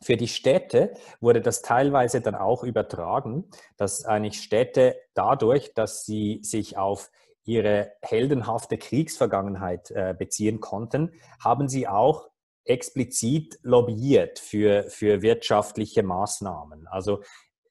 Für 0.00 0.16
die 0.16 0.28
Städte 0.28 0.94
wurde 1.20 1.40
das 1.40 1.60
teilweise 1.60 2.20
dann 2.20 2.36
auch 2.36 2.62
übertragen, 2.62 3.50
dass 3.76 4.04
eigentlich 4.04 4.40
Städte 4.40 4.96
dadurch, 5.14 5.74
dass 5.74 6.04
sie 6.04 6.38
sich 6.42 6.76
auf 6.76 7.10
ihre 7.48 7.92
heldenhafte 8.02 8.76
Kriegsvergangenheit 8.76 9.90
äh, 9.90 10.14
beziehen 10.16 10.60
konnten, 10.60 11.12
haben 11.42 11.66
sie 11.66 11.88
auch 11.88 12.28
explizit 12.64 13.58
lobbyiert 13.62 14.38
für, 14.38 14.84
für 14.90 15.22
wirtschaftliche 15.22 16.02
Maßnahmen. 16.02 16.86
Also 16.88 17.22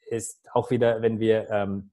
ist 0.09 0.41
auch 0.51 0.71
wieder, 0.71 1.03
wenn 1.03 1.19
wir 1.19 1.47
ähm, 1.51 1.91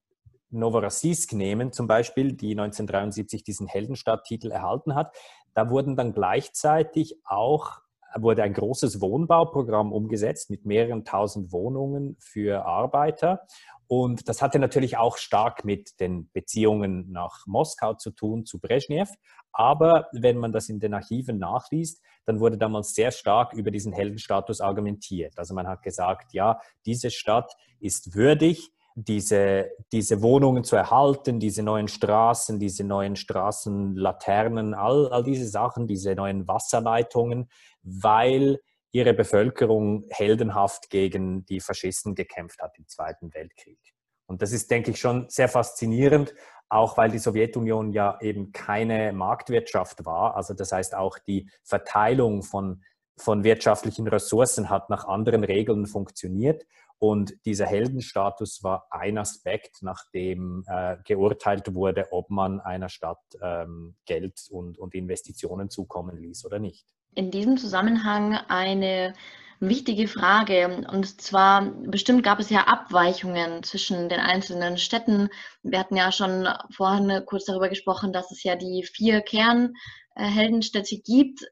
Novorossiysk 0.48 1.34
nehmen, 1.34 1.72
zum 1.72 1.86
Beispiel, 1.86 2.32
die 2.32 2.52
1973 2.52 3.44
diesen 3.44 3.66
Heldenstadttitel 3.66 4.50
erhalten 4.50 4.94
hat, 4.94 5.14
da 5.52 5.68
wurden 5.68 5.94
dann 5.94 6.14
gleichzeitig 6.14 7.20
auch 7.24 7.83
wurde 8.16 8.42
ein 8.42 8.52
großes 8.52 9.00
Wohnbauprogramm 9.00 9.92
umgesetzt 9.92 10.50
mit 10.50 10.64
mehreren 10.64 11.04
tausend 11.04 11.52
Wohnungen 11.52 12.16
für 12.20 12.64
Arbeiter. 12.64 13.40
Und 13.86 14.28
das 14.28 14.40
hatte 14.40 14.58
natürlich 14.58 14.96
auch 14.96 15.16
stark 15.18 15.64
mit 15.64 16.00
den 16.00 16.30
Beziehungen 16.32 17.10
nach 17.10 17.46
Moskau 17.46 17.94
zu 17.94 18.10
tun, 18.10 18.46
zu 18.46 18.58
Brezhnev. 18.58 19.10
Aber 19.52 20.08
wenn 20.12 20.38
man 20.38 20.52
das 20.52 20.68
in 20.68 20.80
den 20.80 20.94
Archiven 20.94 21.38
nachliest, 21.38 22.02
dann 22.24 22.40
wurde 22.40 22.58
damals 22.58 22.94
sehr 22.94 23.10
stark 23.10 23.52
über 23.52 23.70
diesen 23.70 23.92
Heldenstatus 23.92 24.60
argumentiert. 24.60 25.38
Also 25.38 25.54
man 25.54 25.68
hat 25.68 25.82
gesagt, 25.82 26.32
ja, 26.32 26.60
diese 26.86 27.10
Stadt 27.10 27.52
ist 27.78 28.14
würdig, 28.14 28.72
diese, 28.94 29.70
diese 29.92 30.22
Wohnungen 30.22 30.62
zu 30.62 30.76
erhalten, 30.76 31.40
diese 31.40 31.62
neuen 31.62 31.88
Straßen, 31.88 32.60
diese 32.60 32.84
neuen 32.84 33.16
Straßenlaternen, 33.16 34.74
all, 34.74 35.08
all 35.08 35.24
diese 35.24 35.48
Sachen, 35.48 35.86
diese 35.86 36.14
neuen 36.14 36.46
Wasserleitungen, 36.46 37.48
weil 37.82 38.60
ihre 38.92 39.12
Bevölkerung 39.12 40.04
heldenhaft 40.10 40.90
gegen 40.90 41.44
die 41.46 41.60
Faschisten 41.60 42.14
gekämpft 42.14 42.62
hat 42.62 42.78
im 42.78 42.86
Zweiten 42.86 43.34
Weltkrieg. 43.34 43.80
Und 44.26 44.40
das 44.40 44.52
ist, 44.52 44.70
denke 44.70 44.92
ich, 44.92 45.00
schon 45.00 45.28
sehr 45.28 45.48
faszinierend, 45.48 46.32
auch 46.68 46.96
weil 46.96 47.10
die 47.10 47.18
Sowjetunion 47.18 47.92
ja 47.92 48.18
eben 48.20 48.52
keine 48.52 49.12
Marktwirtschaft 49.12 50.04
war. 50.04 50.36
Also 50.36 50.54
das 50.54 50.70
heißt, 50.70 50.94
auch 50.94 51.18
die 51.18 51.50
Verteilung 51.64 52.42
von, 52.42 52.84
von 53.16 53.42
wirtschaftlichen 53.42 54.06
Ressourcen 54.06 54.70
hat 54.70 54.90
nach 54.90 55.04
anderen 55.06 55.42
Regeln 55.42 55.86
funktioniert. 55.86 56.64
Und 57.06 57.34
dieser 57.44 57.66
Heldenstatus 57.66 58.62
war 58.62 58.86
ein 58.88 59.18
Aspekt, 59.18 59.82
nach 59.82 60.04
dem 60.14 60.64
äh, 60.66 60.96
geurteilt 61.04 61.74
wurde, 61.74 62.06
ob 62.12 62.30
man 62.30 62.60
einer 62.60 62.88
Stadt 62.88 63.20
ähm, 63.42 63.94
Geld 64.06 64.40
und, 64.50 64.78
und 64.78 64.94
Investitionen 64.94 65.68
zukommen 65.68 66.16
ließ 66.16 66.46
oder 66.46 66.58
nicht. 66.58 66.86
In 67.14 67.30
diesem 67.30 67.58
Zusammenhang 67.58 68.38
eine 68.48 69.12
wichtige 69.60 70.08
Frage. 70.08 70.86
Und 70.90 71.20
zwar, 71.20 71.72
bestimmt 71.82 72.22
gab 72.22 72.40
es 72.40 72.48
ja 72.48 72.68
Abweichungen 72.68 73.62
zwischen 73.64 74.08
den 74.08 74.20
einzelnen 74.20 74.78
Städten. 74.78 75.28
Wir 75.62 75.80
hatten 75.80 75.96
ja 75.96 76.10
schon 76.10 76.48
vorhin 76.70 77.22
kurz 77.26 77.44
darüber 77.44 77.68
gesprochen, 77.68 78.14
dass 78.14 78.30
es 78.30 78.42
ja 78.44 78.56
die 78.56 78.82
vier 78.82 79.20
Kernheldenstädte 79.20 81.02
gibt, 81.04 81.44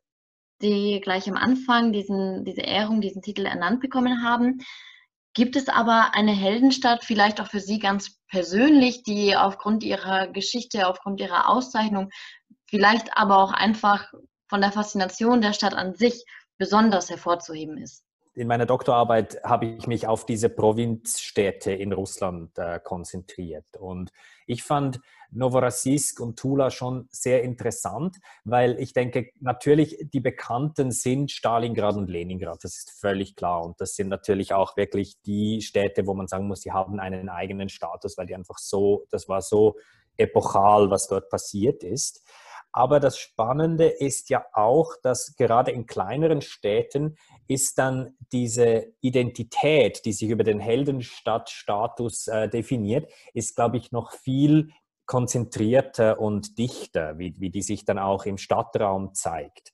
die 0.62 0.98
gleich 1.02 1.28
am 1.28 1.36
Anfang 1.36 1.92
diesen, 1.92 2.42
diese 2.46 2.62
Ehrung, 2.62 3.02
diesen 3.02 3.20
Titel 3.20 3.44
ernannt 3.44 3.80
bekommen 3.80 4.24
haben. 4.24 4.62
Gibt 5.34 5.56
es 5.56 5.68
aber 5.68 6.10
eine 6.14 6.32
Heldenstadt, 6.32 7.04
vielleicht 7.04 7.40
auch 7.40 7.46
für 7.46 7.60
Sie 7.60 7.78
ganz 7.78 8.18
persönlich, 8.28 9.02
die 9.02 9.36
aufgrund 9.36 9.82
ihrer 9.82 10.28
Geschichte, 10.28 10.86
aufgrund 10.86 11.20
ihrer 11.20 11.48
Auszeichnung, 11.48 12.10
vielleicht 12.66 13.16
aber 13.16 13.38
auch 13.38 13.52
einfach 13.52 14.12
von 14.48 14.60
der 14.60 14.72
Faszination 14.72 15.40
der 15.40 15.54
Stadt 15.54 15.74
an 15.74 15.94
sich 15.94 16.24
besonders 16.58 17.08
hervorzuheben 17.08 17.78
ist? 17.78 18.04
In 18.34 18.48
meiner 18.48 18.66
Doktorarbeit 18.66 19.42
habe 19.44 19.66
ich 19.66 19.86
mich 19.86 20.06
auf 20.06 20.24
diese 20.24 20.48
Provinzstädte 20.48 21.72
in 21.72 21.92
Russland 21.92 22.56
äh, 22.58 22.80
konzentriert. 22.82 23.66
Und 23.78 24.10
ich 24.46 24.62
fand 24.62 25.00
Novorossiysk 25.32 26.20
und 26.20 26.38
Tula 26.38 26.70
schon 26.70 27.08
sehr 27.10 27.42
interessant, 27.42 28.18
weil 28.44 28.78
ich 28.78 28.92
denke, 28.92 29.30
natürlich 29.40 29.98
die 30.12 30.20
Bekannten 30.20 30.90
sind 30.90 31.30
Stalingrad 31.30 31.96
und 31.96 32.10
Leningrad, 32.10 32.62
das 32.62 32.76
ist 32.76 32.90
völlig 32.90 33.34
klar. 33.36 33.64
Und 33.64 33.80
das 33.80 33.96
sind 33.96 34.08
natürlich 34.08 34.52
auch 34.54 34.76
wirklich 34.76 35.20
die 35.22 35.62
Städte, 35.62 36.06
wo 36.06 36.14
man 36.14 36.28
sagen 36.28 36.46
muss, 36.46 36.60
die 36.60 36.72
haben 36.72 37.00
einen 37.00 37.28
eigenen 37.28 37.68
Status, 37.68 38.16
weil 38.18 38.26
die 38.26 38.34
einfach 38.34 38.58
so, 38.58 39.06
das 39.10 39.28
war 39.28 39.42
so 39.42 39.76
epochal, 40.16 40.90
was 40.90 41.08
dort 41.08 41.28
passiert 41.28 41.82
ist. 41.82 42.22
Aber 42.74 43.00
das 43.00 43.18
Spannende 43.18 43.86
ist 43.86 44.30
ja 44.30 44.46
auch, 44.54 44.94
dass 45.02 45.36
gerade 45.36 45.70
in 45.70 45.86
kleineren 45.86 46.40
Städten 46.40 47.16
ist 47.46 47.76
dann 47.76 48.16
diese 48.32 48.94
Identität, 49.02 50.06
die 50.06 50.14
sich 50.14 50.30
über 50.30 50.42
den 50.42 50.58
Heldenstadtstatus 50.58 52.28
äh, 52.28 52.48
definiert, 52.48 53.12
ist, 53.34 53.56
glaube 53.56 53.76
ich, 53.76 53.92
noch 53.92 54.12
viel 54.12 54.70
konzentrierter 55.06 56.20
und 56.20 56.58
dichter, 56.58 57.18
wie, 57.18 57.34
wie 57.38 57.50
die 57.50 57.62
sich 57.62 57.84
dann 57.84 57.98
auch 57.98 58.24
im 58.24 58.38
Stadtraum 58.38 59.14
zeigt. 59.14 59.72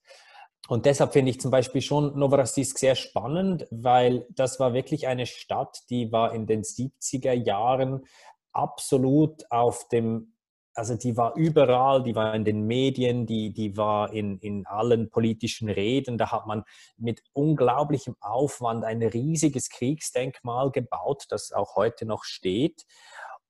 Und 0.67 0.85
deshalb 0.85 1.13
finde 1.13 1.31
ich 1.31 1.39
zum 1.39 1.49
Beispiel 1.49 1.81
schon 1.81 2.17
Novorossiysk 2.17 2.77
sehr 2.77 2.95
spannend, 2.95 3.65
weil 3.71 4.27
das 4.29 4.59
war 4.59 4.73
wirklich 4.73 5.07
eine 5.07 5.25
Stadt, 5.25 5.79
die 5.89 6.11
war 6.11 6.33
in 6.33 6.45
den 6.45 6.61
70er 6.61 7.33
Jahren 7.33 8.05
absolut 8.51 9.49
auf 9.49 9.87
dem, 9.87 10.35
also 10.75 10.95
die 10.95 11.17
war 11.17 11.35
überall, 11.35 12.03
die 12.03 12.15
war 12.15 12.35
in 12.35 12.45
den 12.45 12.67
Medien, 12.67 13.25
die, 13.25 13.51
die 13.51 13.77
war 13.77 14.13
in, 14.13 14.37
in 14.39 14.67
allen 14.67 15.09
politischen 15.09 15.69
Reden. 15.69 16.19
Da 16.19 16.31
hat 16.31 16.45
man 16.45 16.63
mit 16.97 17.23
unglaublichem 17.33 18.15
Aufwand 18.19 18.85
ein 18.85 19.01
riesiges 19.01 19.69
Kriegsdenkmal 19.69 20.69
gebaut, 20.69 21.25
das 21.29 21.51
auch 21.51 21.75
heute 21.77 22.05
noch 22.05 22.23
steht. 22.23 22.85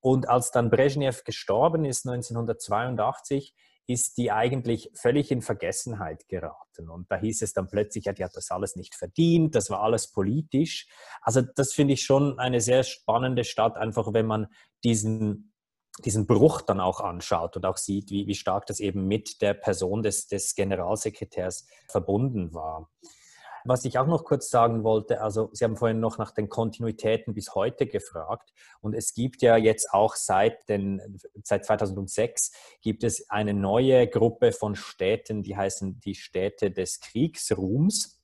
Und 0.00 0.28
als 0.28 0.50
dann 0.50 0.70
Brezhnev 0.70 1.24
gestorben 1.24 1.84
ist, 1.84 2.06
1982, 2.06 3.54
ist 3.90 4.18
die 4.18 4.30
eigentlich 4.30 4.90
völlig 4.94 5.32
in 5.32 5.42
Vergessenheit 5.42 6.28
geraten. 6.28 6.88
Und 6.88 7.10
da 7.10 7.16
hieß 7.16 7.42
es 7.42 7.52
dann 7.52 7.68
plötzlich, 7.68 8.04
ja, 8.04 8.12
die 8.12 8.22
hat 8.24 8.36
das 8.36 8.50
alles 8.50 8.76
nicht 8.76 8.94
verdient, 8.94 9.56
das 9.56 9.68
war 9.68 9.80
alles 9.80 10.12
politisch. 10.12 10.86
Also 11.22 11.42
das 11.42 11.72
finde 11.72 11.94
ich 11.94 12.04
schon 12.04 12.38
eine 12.38 12.60
sehr 12.60 12.84
spannende 12.84 13.42
Stadt, 13.42 13.76
einfach 13.76 14.12
wenn 14.12 14.26
man 14.26 14.46
diesen, 14.84 15.52
diesen 16.04 16.28
Bruch 16.28 16.60
dann 16.62 16.78
auch 16.78 17.00
anschaut 17.00 17.56
und 17.56 17.66
auch 17.66 17.76
sieht, 17.76 18.10
wie, 18.10 18.28
wie 18.28 18.36
stark 18.36 18.66
das 18.66 18.78
eben 18.78 19.08
mit 19.08 19.42
der 19.42 19.54
Person 19.54 20.02
des, 20.02 20.28
des 20.28 20.54
Generalsekretärs 20.54 21.66
verbunden 21.88 22.54
war. 22.54 22.90
Was 23.64 23.84
ich 23.84 23.98
auch 23.98 24.06
noch 24.06 24.24
kurz 24.24 24.50
sagen 24.50 24.84
wollte, 24.84 25.20
also 25.20 25.50
Sie 25.52 25.64
haben 25.64 25.76
vorhin 25.76 26.00
noch 26.00 26.18
nach 26.18 26.30
den 26.30 26.48
Kontinuitäten 26.48 27.34
bis 27.34 27.54
heute 27.54 27.86
gefragt. 27.86 28.52
Und 28.80 28.94
es 28.94 29.14
gibt 29.14 29.42
ja 29.42 29.56
jetzt 29.56 29.92
auch 29.92 30.14
seit, 30.14 30.68
den, 30.68 31.18
seit 31.42 31.64
2006 31.64 32.52
gibt 32.80 33.04
es 33.04 33.28
eine 33.30 33.54
neue 33.54 34.08
Gruppe 34.08 34.52
von 34.52 34.74
Städten, 34.74 35.42
die 35.42 35.56
heißen 35.56 36.00
die 36.00 36.14
Städte 36.14 36.70
des 36.70 37.00
Kriegsruhms. 37.00 38.22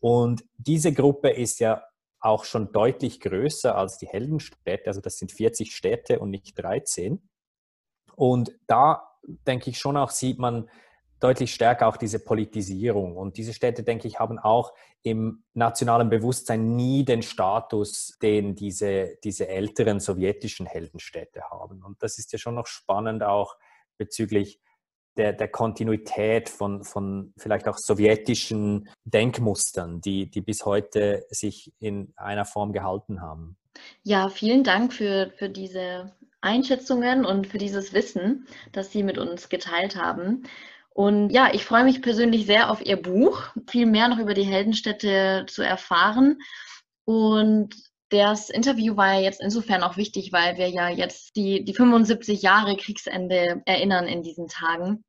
Und 0.00 0.44
diese 0.56 0.92
Gruppe 0.92 1.30
ist 1.30 1.60
ja 1.60 1.84
auch 2.18 2.44
schon 2.44 2.72
deutlich 2.72 3.20
größer 3.20 3.76
als 3.76 3.98
die 3.98 4.08
Heldenstädte, 4.08 4.86
also 4.86 5.00
das 5.00 5.18
sind 5.18 5.32
40 5.32 5.74
Städte 5.74 6.20
und 6.20 6.30
nicht 6.30 6.54
13 6.56 7.28
und 8.14 8.52
da 8.66 9.08
denke 9.46 9.70
ich 9.70 9.78
schon 9.78 9.96
auch 9.96 10.10
sieht 10.10 10.38
man, 10.38 10.68
deutlich 11.22 11.54
stärker 11.54 11.86
auch 11.86 11.96
diese 11.96 12.18
Politisierung. 12.18 13.16
Und 13.16 13.36
diese 13.36 13.52
Städte, 13.52 13.82
denke 13.82 14.08
ich, 14.08 14.18
haben 14.18 14.38
auch 14.38 14.72
im 15.02 15.44
nationalen 15.54 16.10
Bewusstsein 16.10 16.76
nie 16.76 17.04
den 17.04 17.22
Status, 17.22 18.18
den 18.20 18.54
diese, 18.54 19.18
diese 19.22 19.48
älteren 19.48 20.00
sowjetischen 20.00 20.66
Heldenstädte 20.66 21.42
haben. 21.50 21.82
Und 21.82 22.02
das 22.02 22.18
ist 22.18 22.32
ja 22.32 22.38
schon 22.38 22.54
noch 22.54 22.66
spannend 22.66 23.22
auch 23.22 23.56
bezüglich 23.98 24.60
der, 25.16 25.32
der 25.32 25.48
Kontinuität 25.48 26.48
von, 26.48 26.84
von 26.84 27.34
vielleicht 27.36 27.68
auch 27.68 27.76
sowjetischen 27.76 28.88
Denkmustern, 29.04 30.00
die, 30.00 30.30
die 30.30 30.40
bis 30.40 30.64
heute 30.64 31.26
sich 31.28 31.72
in 31.78 32.12
einer 32.16 32.44
Form 32.44 32.72
gehalten 32.72 33.20
haben. 33.20 33.56
Ja, 34.02 34.28
vielen 34.28 34.64
Dank 34.64 34.92
für, 34.92 35.32
für 35.36 35.48
diese 35.48 36.12
Einschätzungen 36.40 37.24
und 37.24 37.46
für 37.46 37.58
dieses 37.58 37.92
Wissen, 37.92 38.46
das 38.72 38.90
Sie 38.90 39.02
mit 39.02 39.18
uns 39.18 39.48
geteilt 39.48 39.96
haben. 39.96 40.44
Und 40.94 41.30
ja, 41.30 41.50
ich 41.52 41.64
freue 41.64 41.84
mich 41.84 42.02
persönlich 42.02 42.46
sehr 42.46 42.70
auf 42.70 42.84
Ihr 42.84 43.00
Buch, 43.00 43.42
viel 43.68 43.86
mehr 43.86 44.08
noch 44.08 44.18
über 44.18 44.34
die 44.34 44.42
Heldenstädte 44.44 45.46
zu 45.48 45.62
erfahren. 45.62 46.38
Und 47.04 47.74
das 48.10 48.50
Interview 48.50 48.96
war 48.96 49.14
ja 49.14 49.20
jetzt 49.20 49.40
insofern 49.40 49.82
auch 49.82 49.96
wichtig, 49.96 50.32
weil 50.32 50.58
wir 50.58 50.68
ja 50.68 50.90
jetzt 50.90 51.34
die, 51.34 51.64
die 51.64 51.74
75 51.74 52.42
Jahre 52.42 52.76
Kriegsende 52.76 53.62
erinnern 53.64 54.06
in 54.06 54.22
diesen 54.22 54.48
Tagen. 54.48 55.02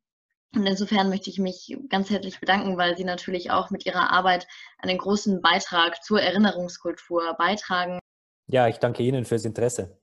Und 0.55 0.65
insofern 0.65 1.09
möchte 1.09 1.29
ich 1.29 1.39
mich 1.39 1.75
ganz 1.89 2.09
herzlich 2.09 2.39
bedanken, 2.39 2.77
weil 2.77 2.95
Sie 2.95 3.03
natürlich 3.03 3.51
auch 3.51 3.71
mit 3.71 3.85
Ihrer 3.85 4.11
Arbeit 4.11 4.47
einen 4.77 4.97
großen 4.97 5.41
Beitrag 5.41 6.01
zur 6.03 6.21
Erinnerungskultur 6.21 7.33
beitragen. 7.37 7.99
Ja, 8.47 8.67
ich 8.67 8.77
danke 8.77 9.03
Ihnen 9.03 9.25
fürs 9.25 9.45
Interesse. 9.45 9.99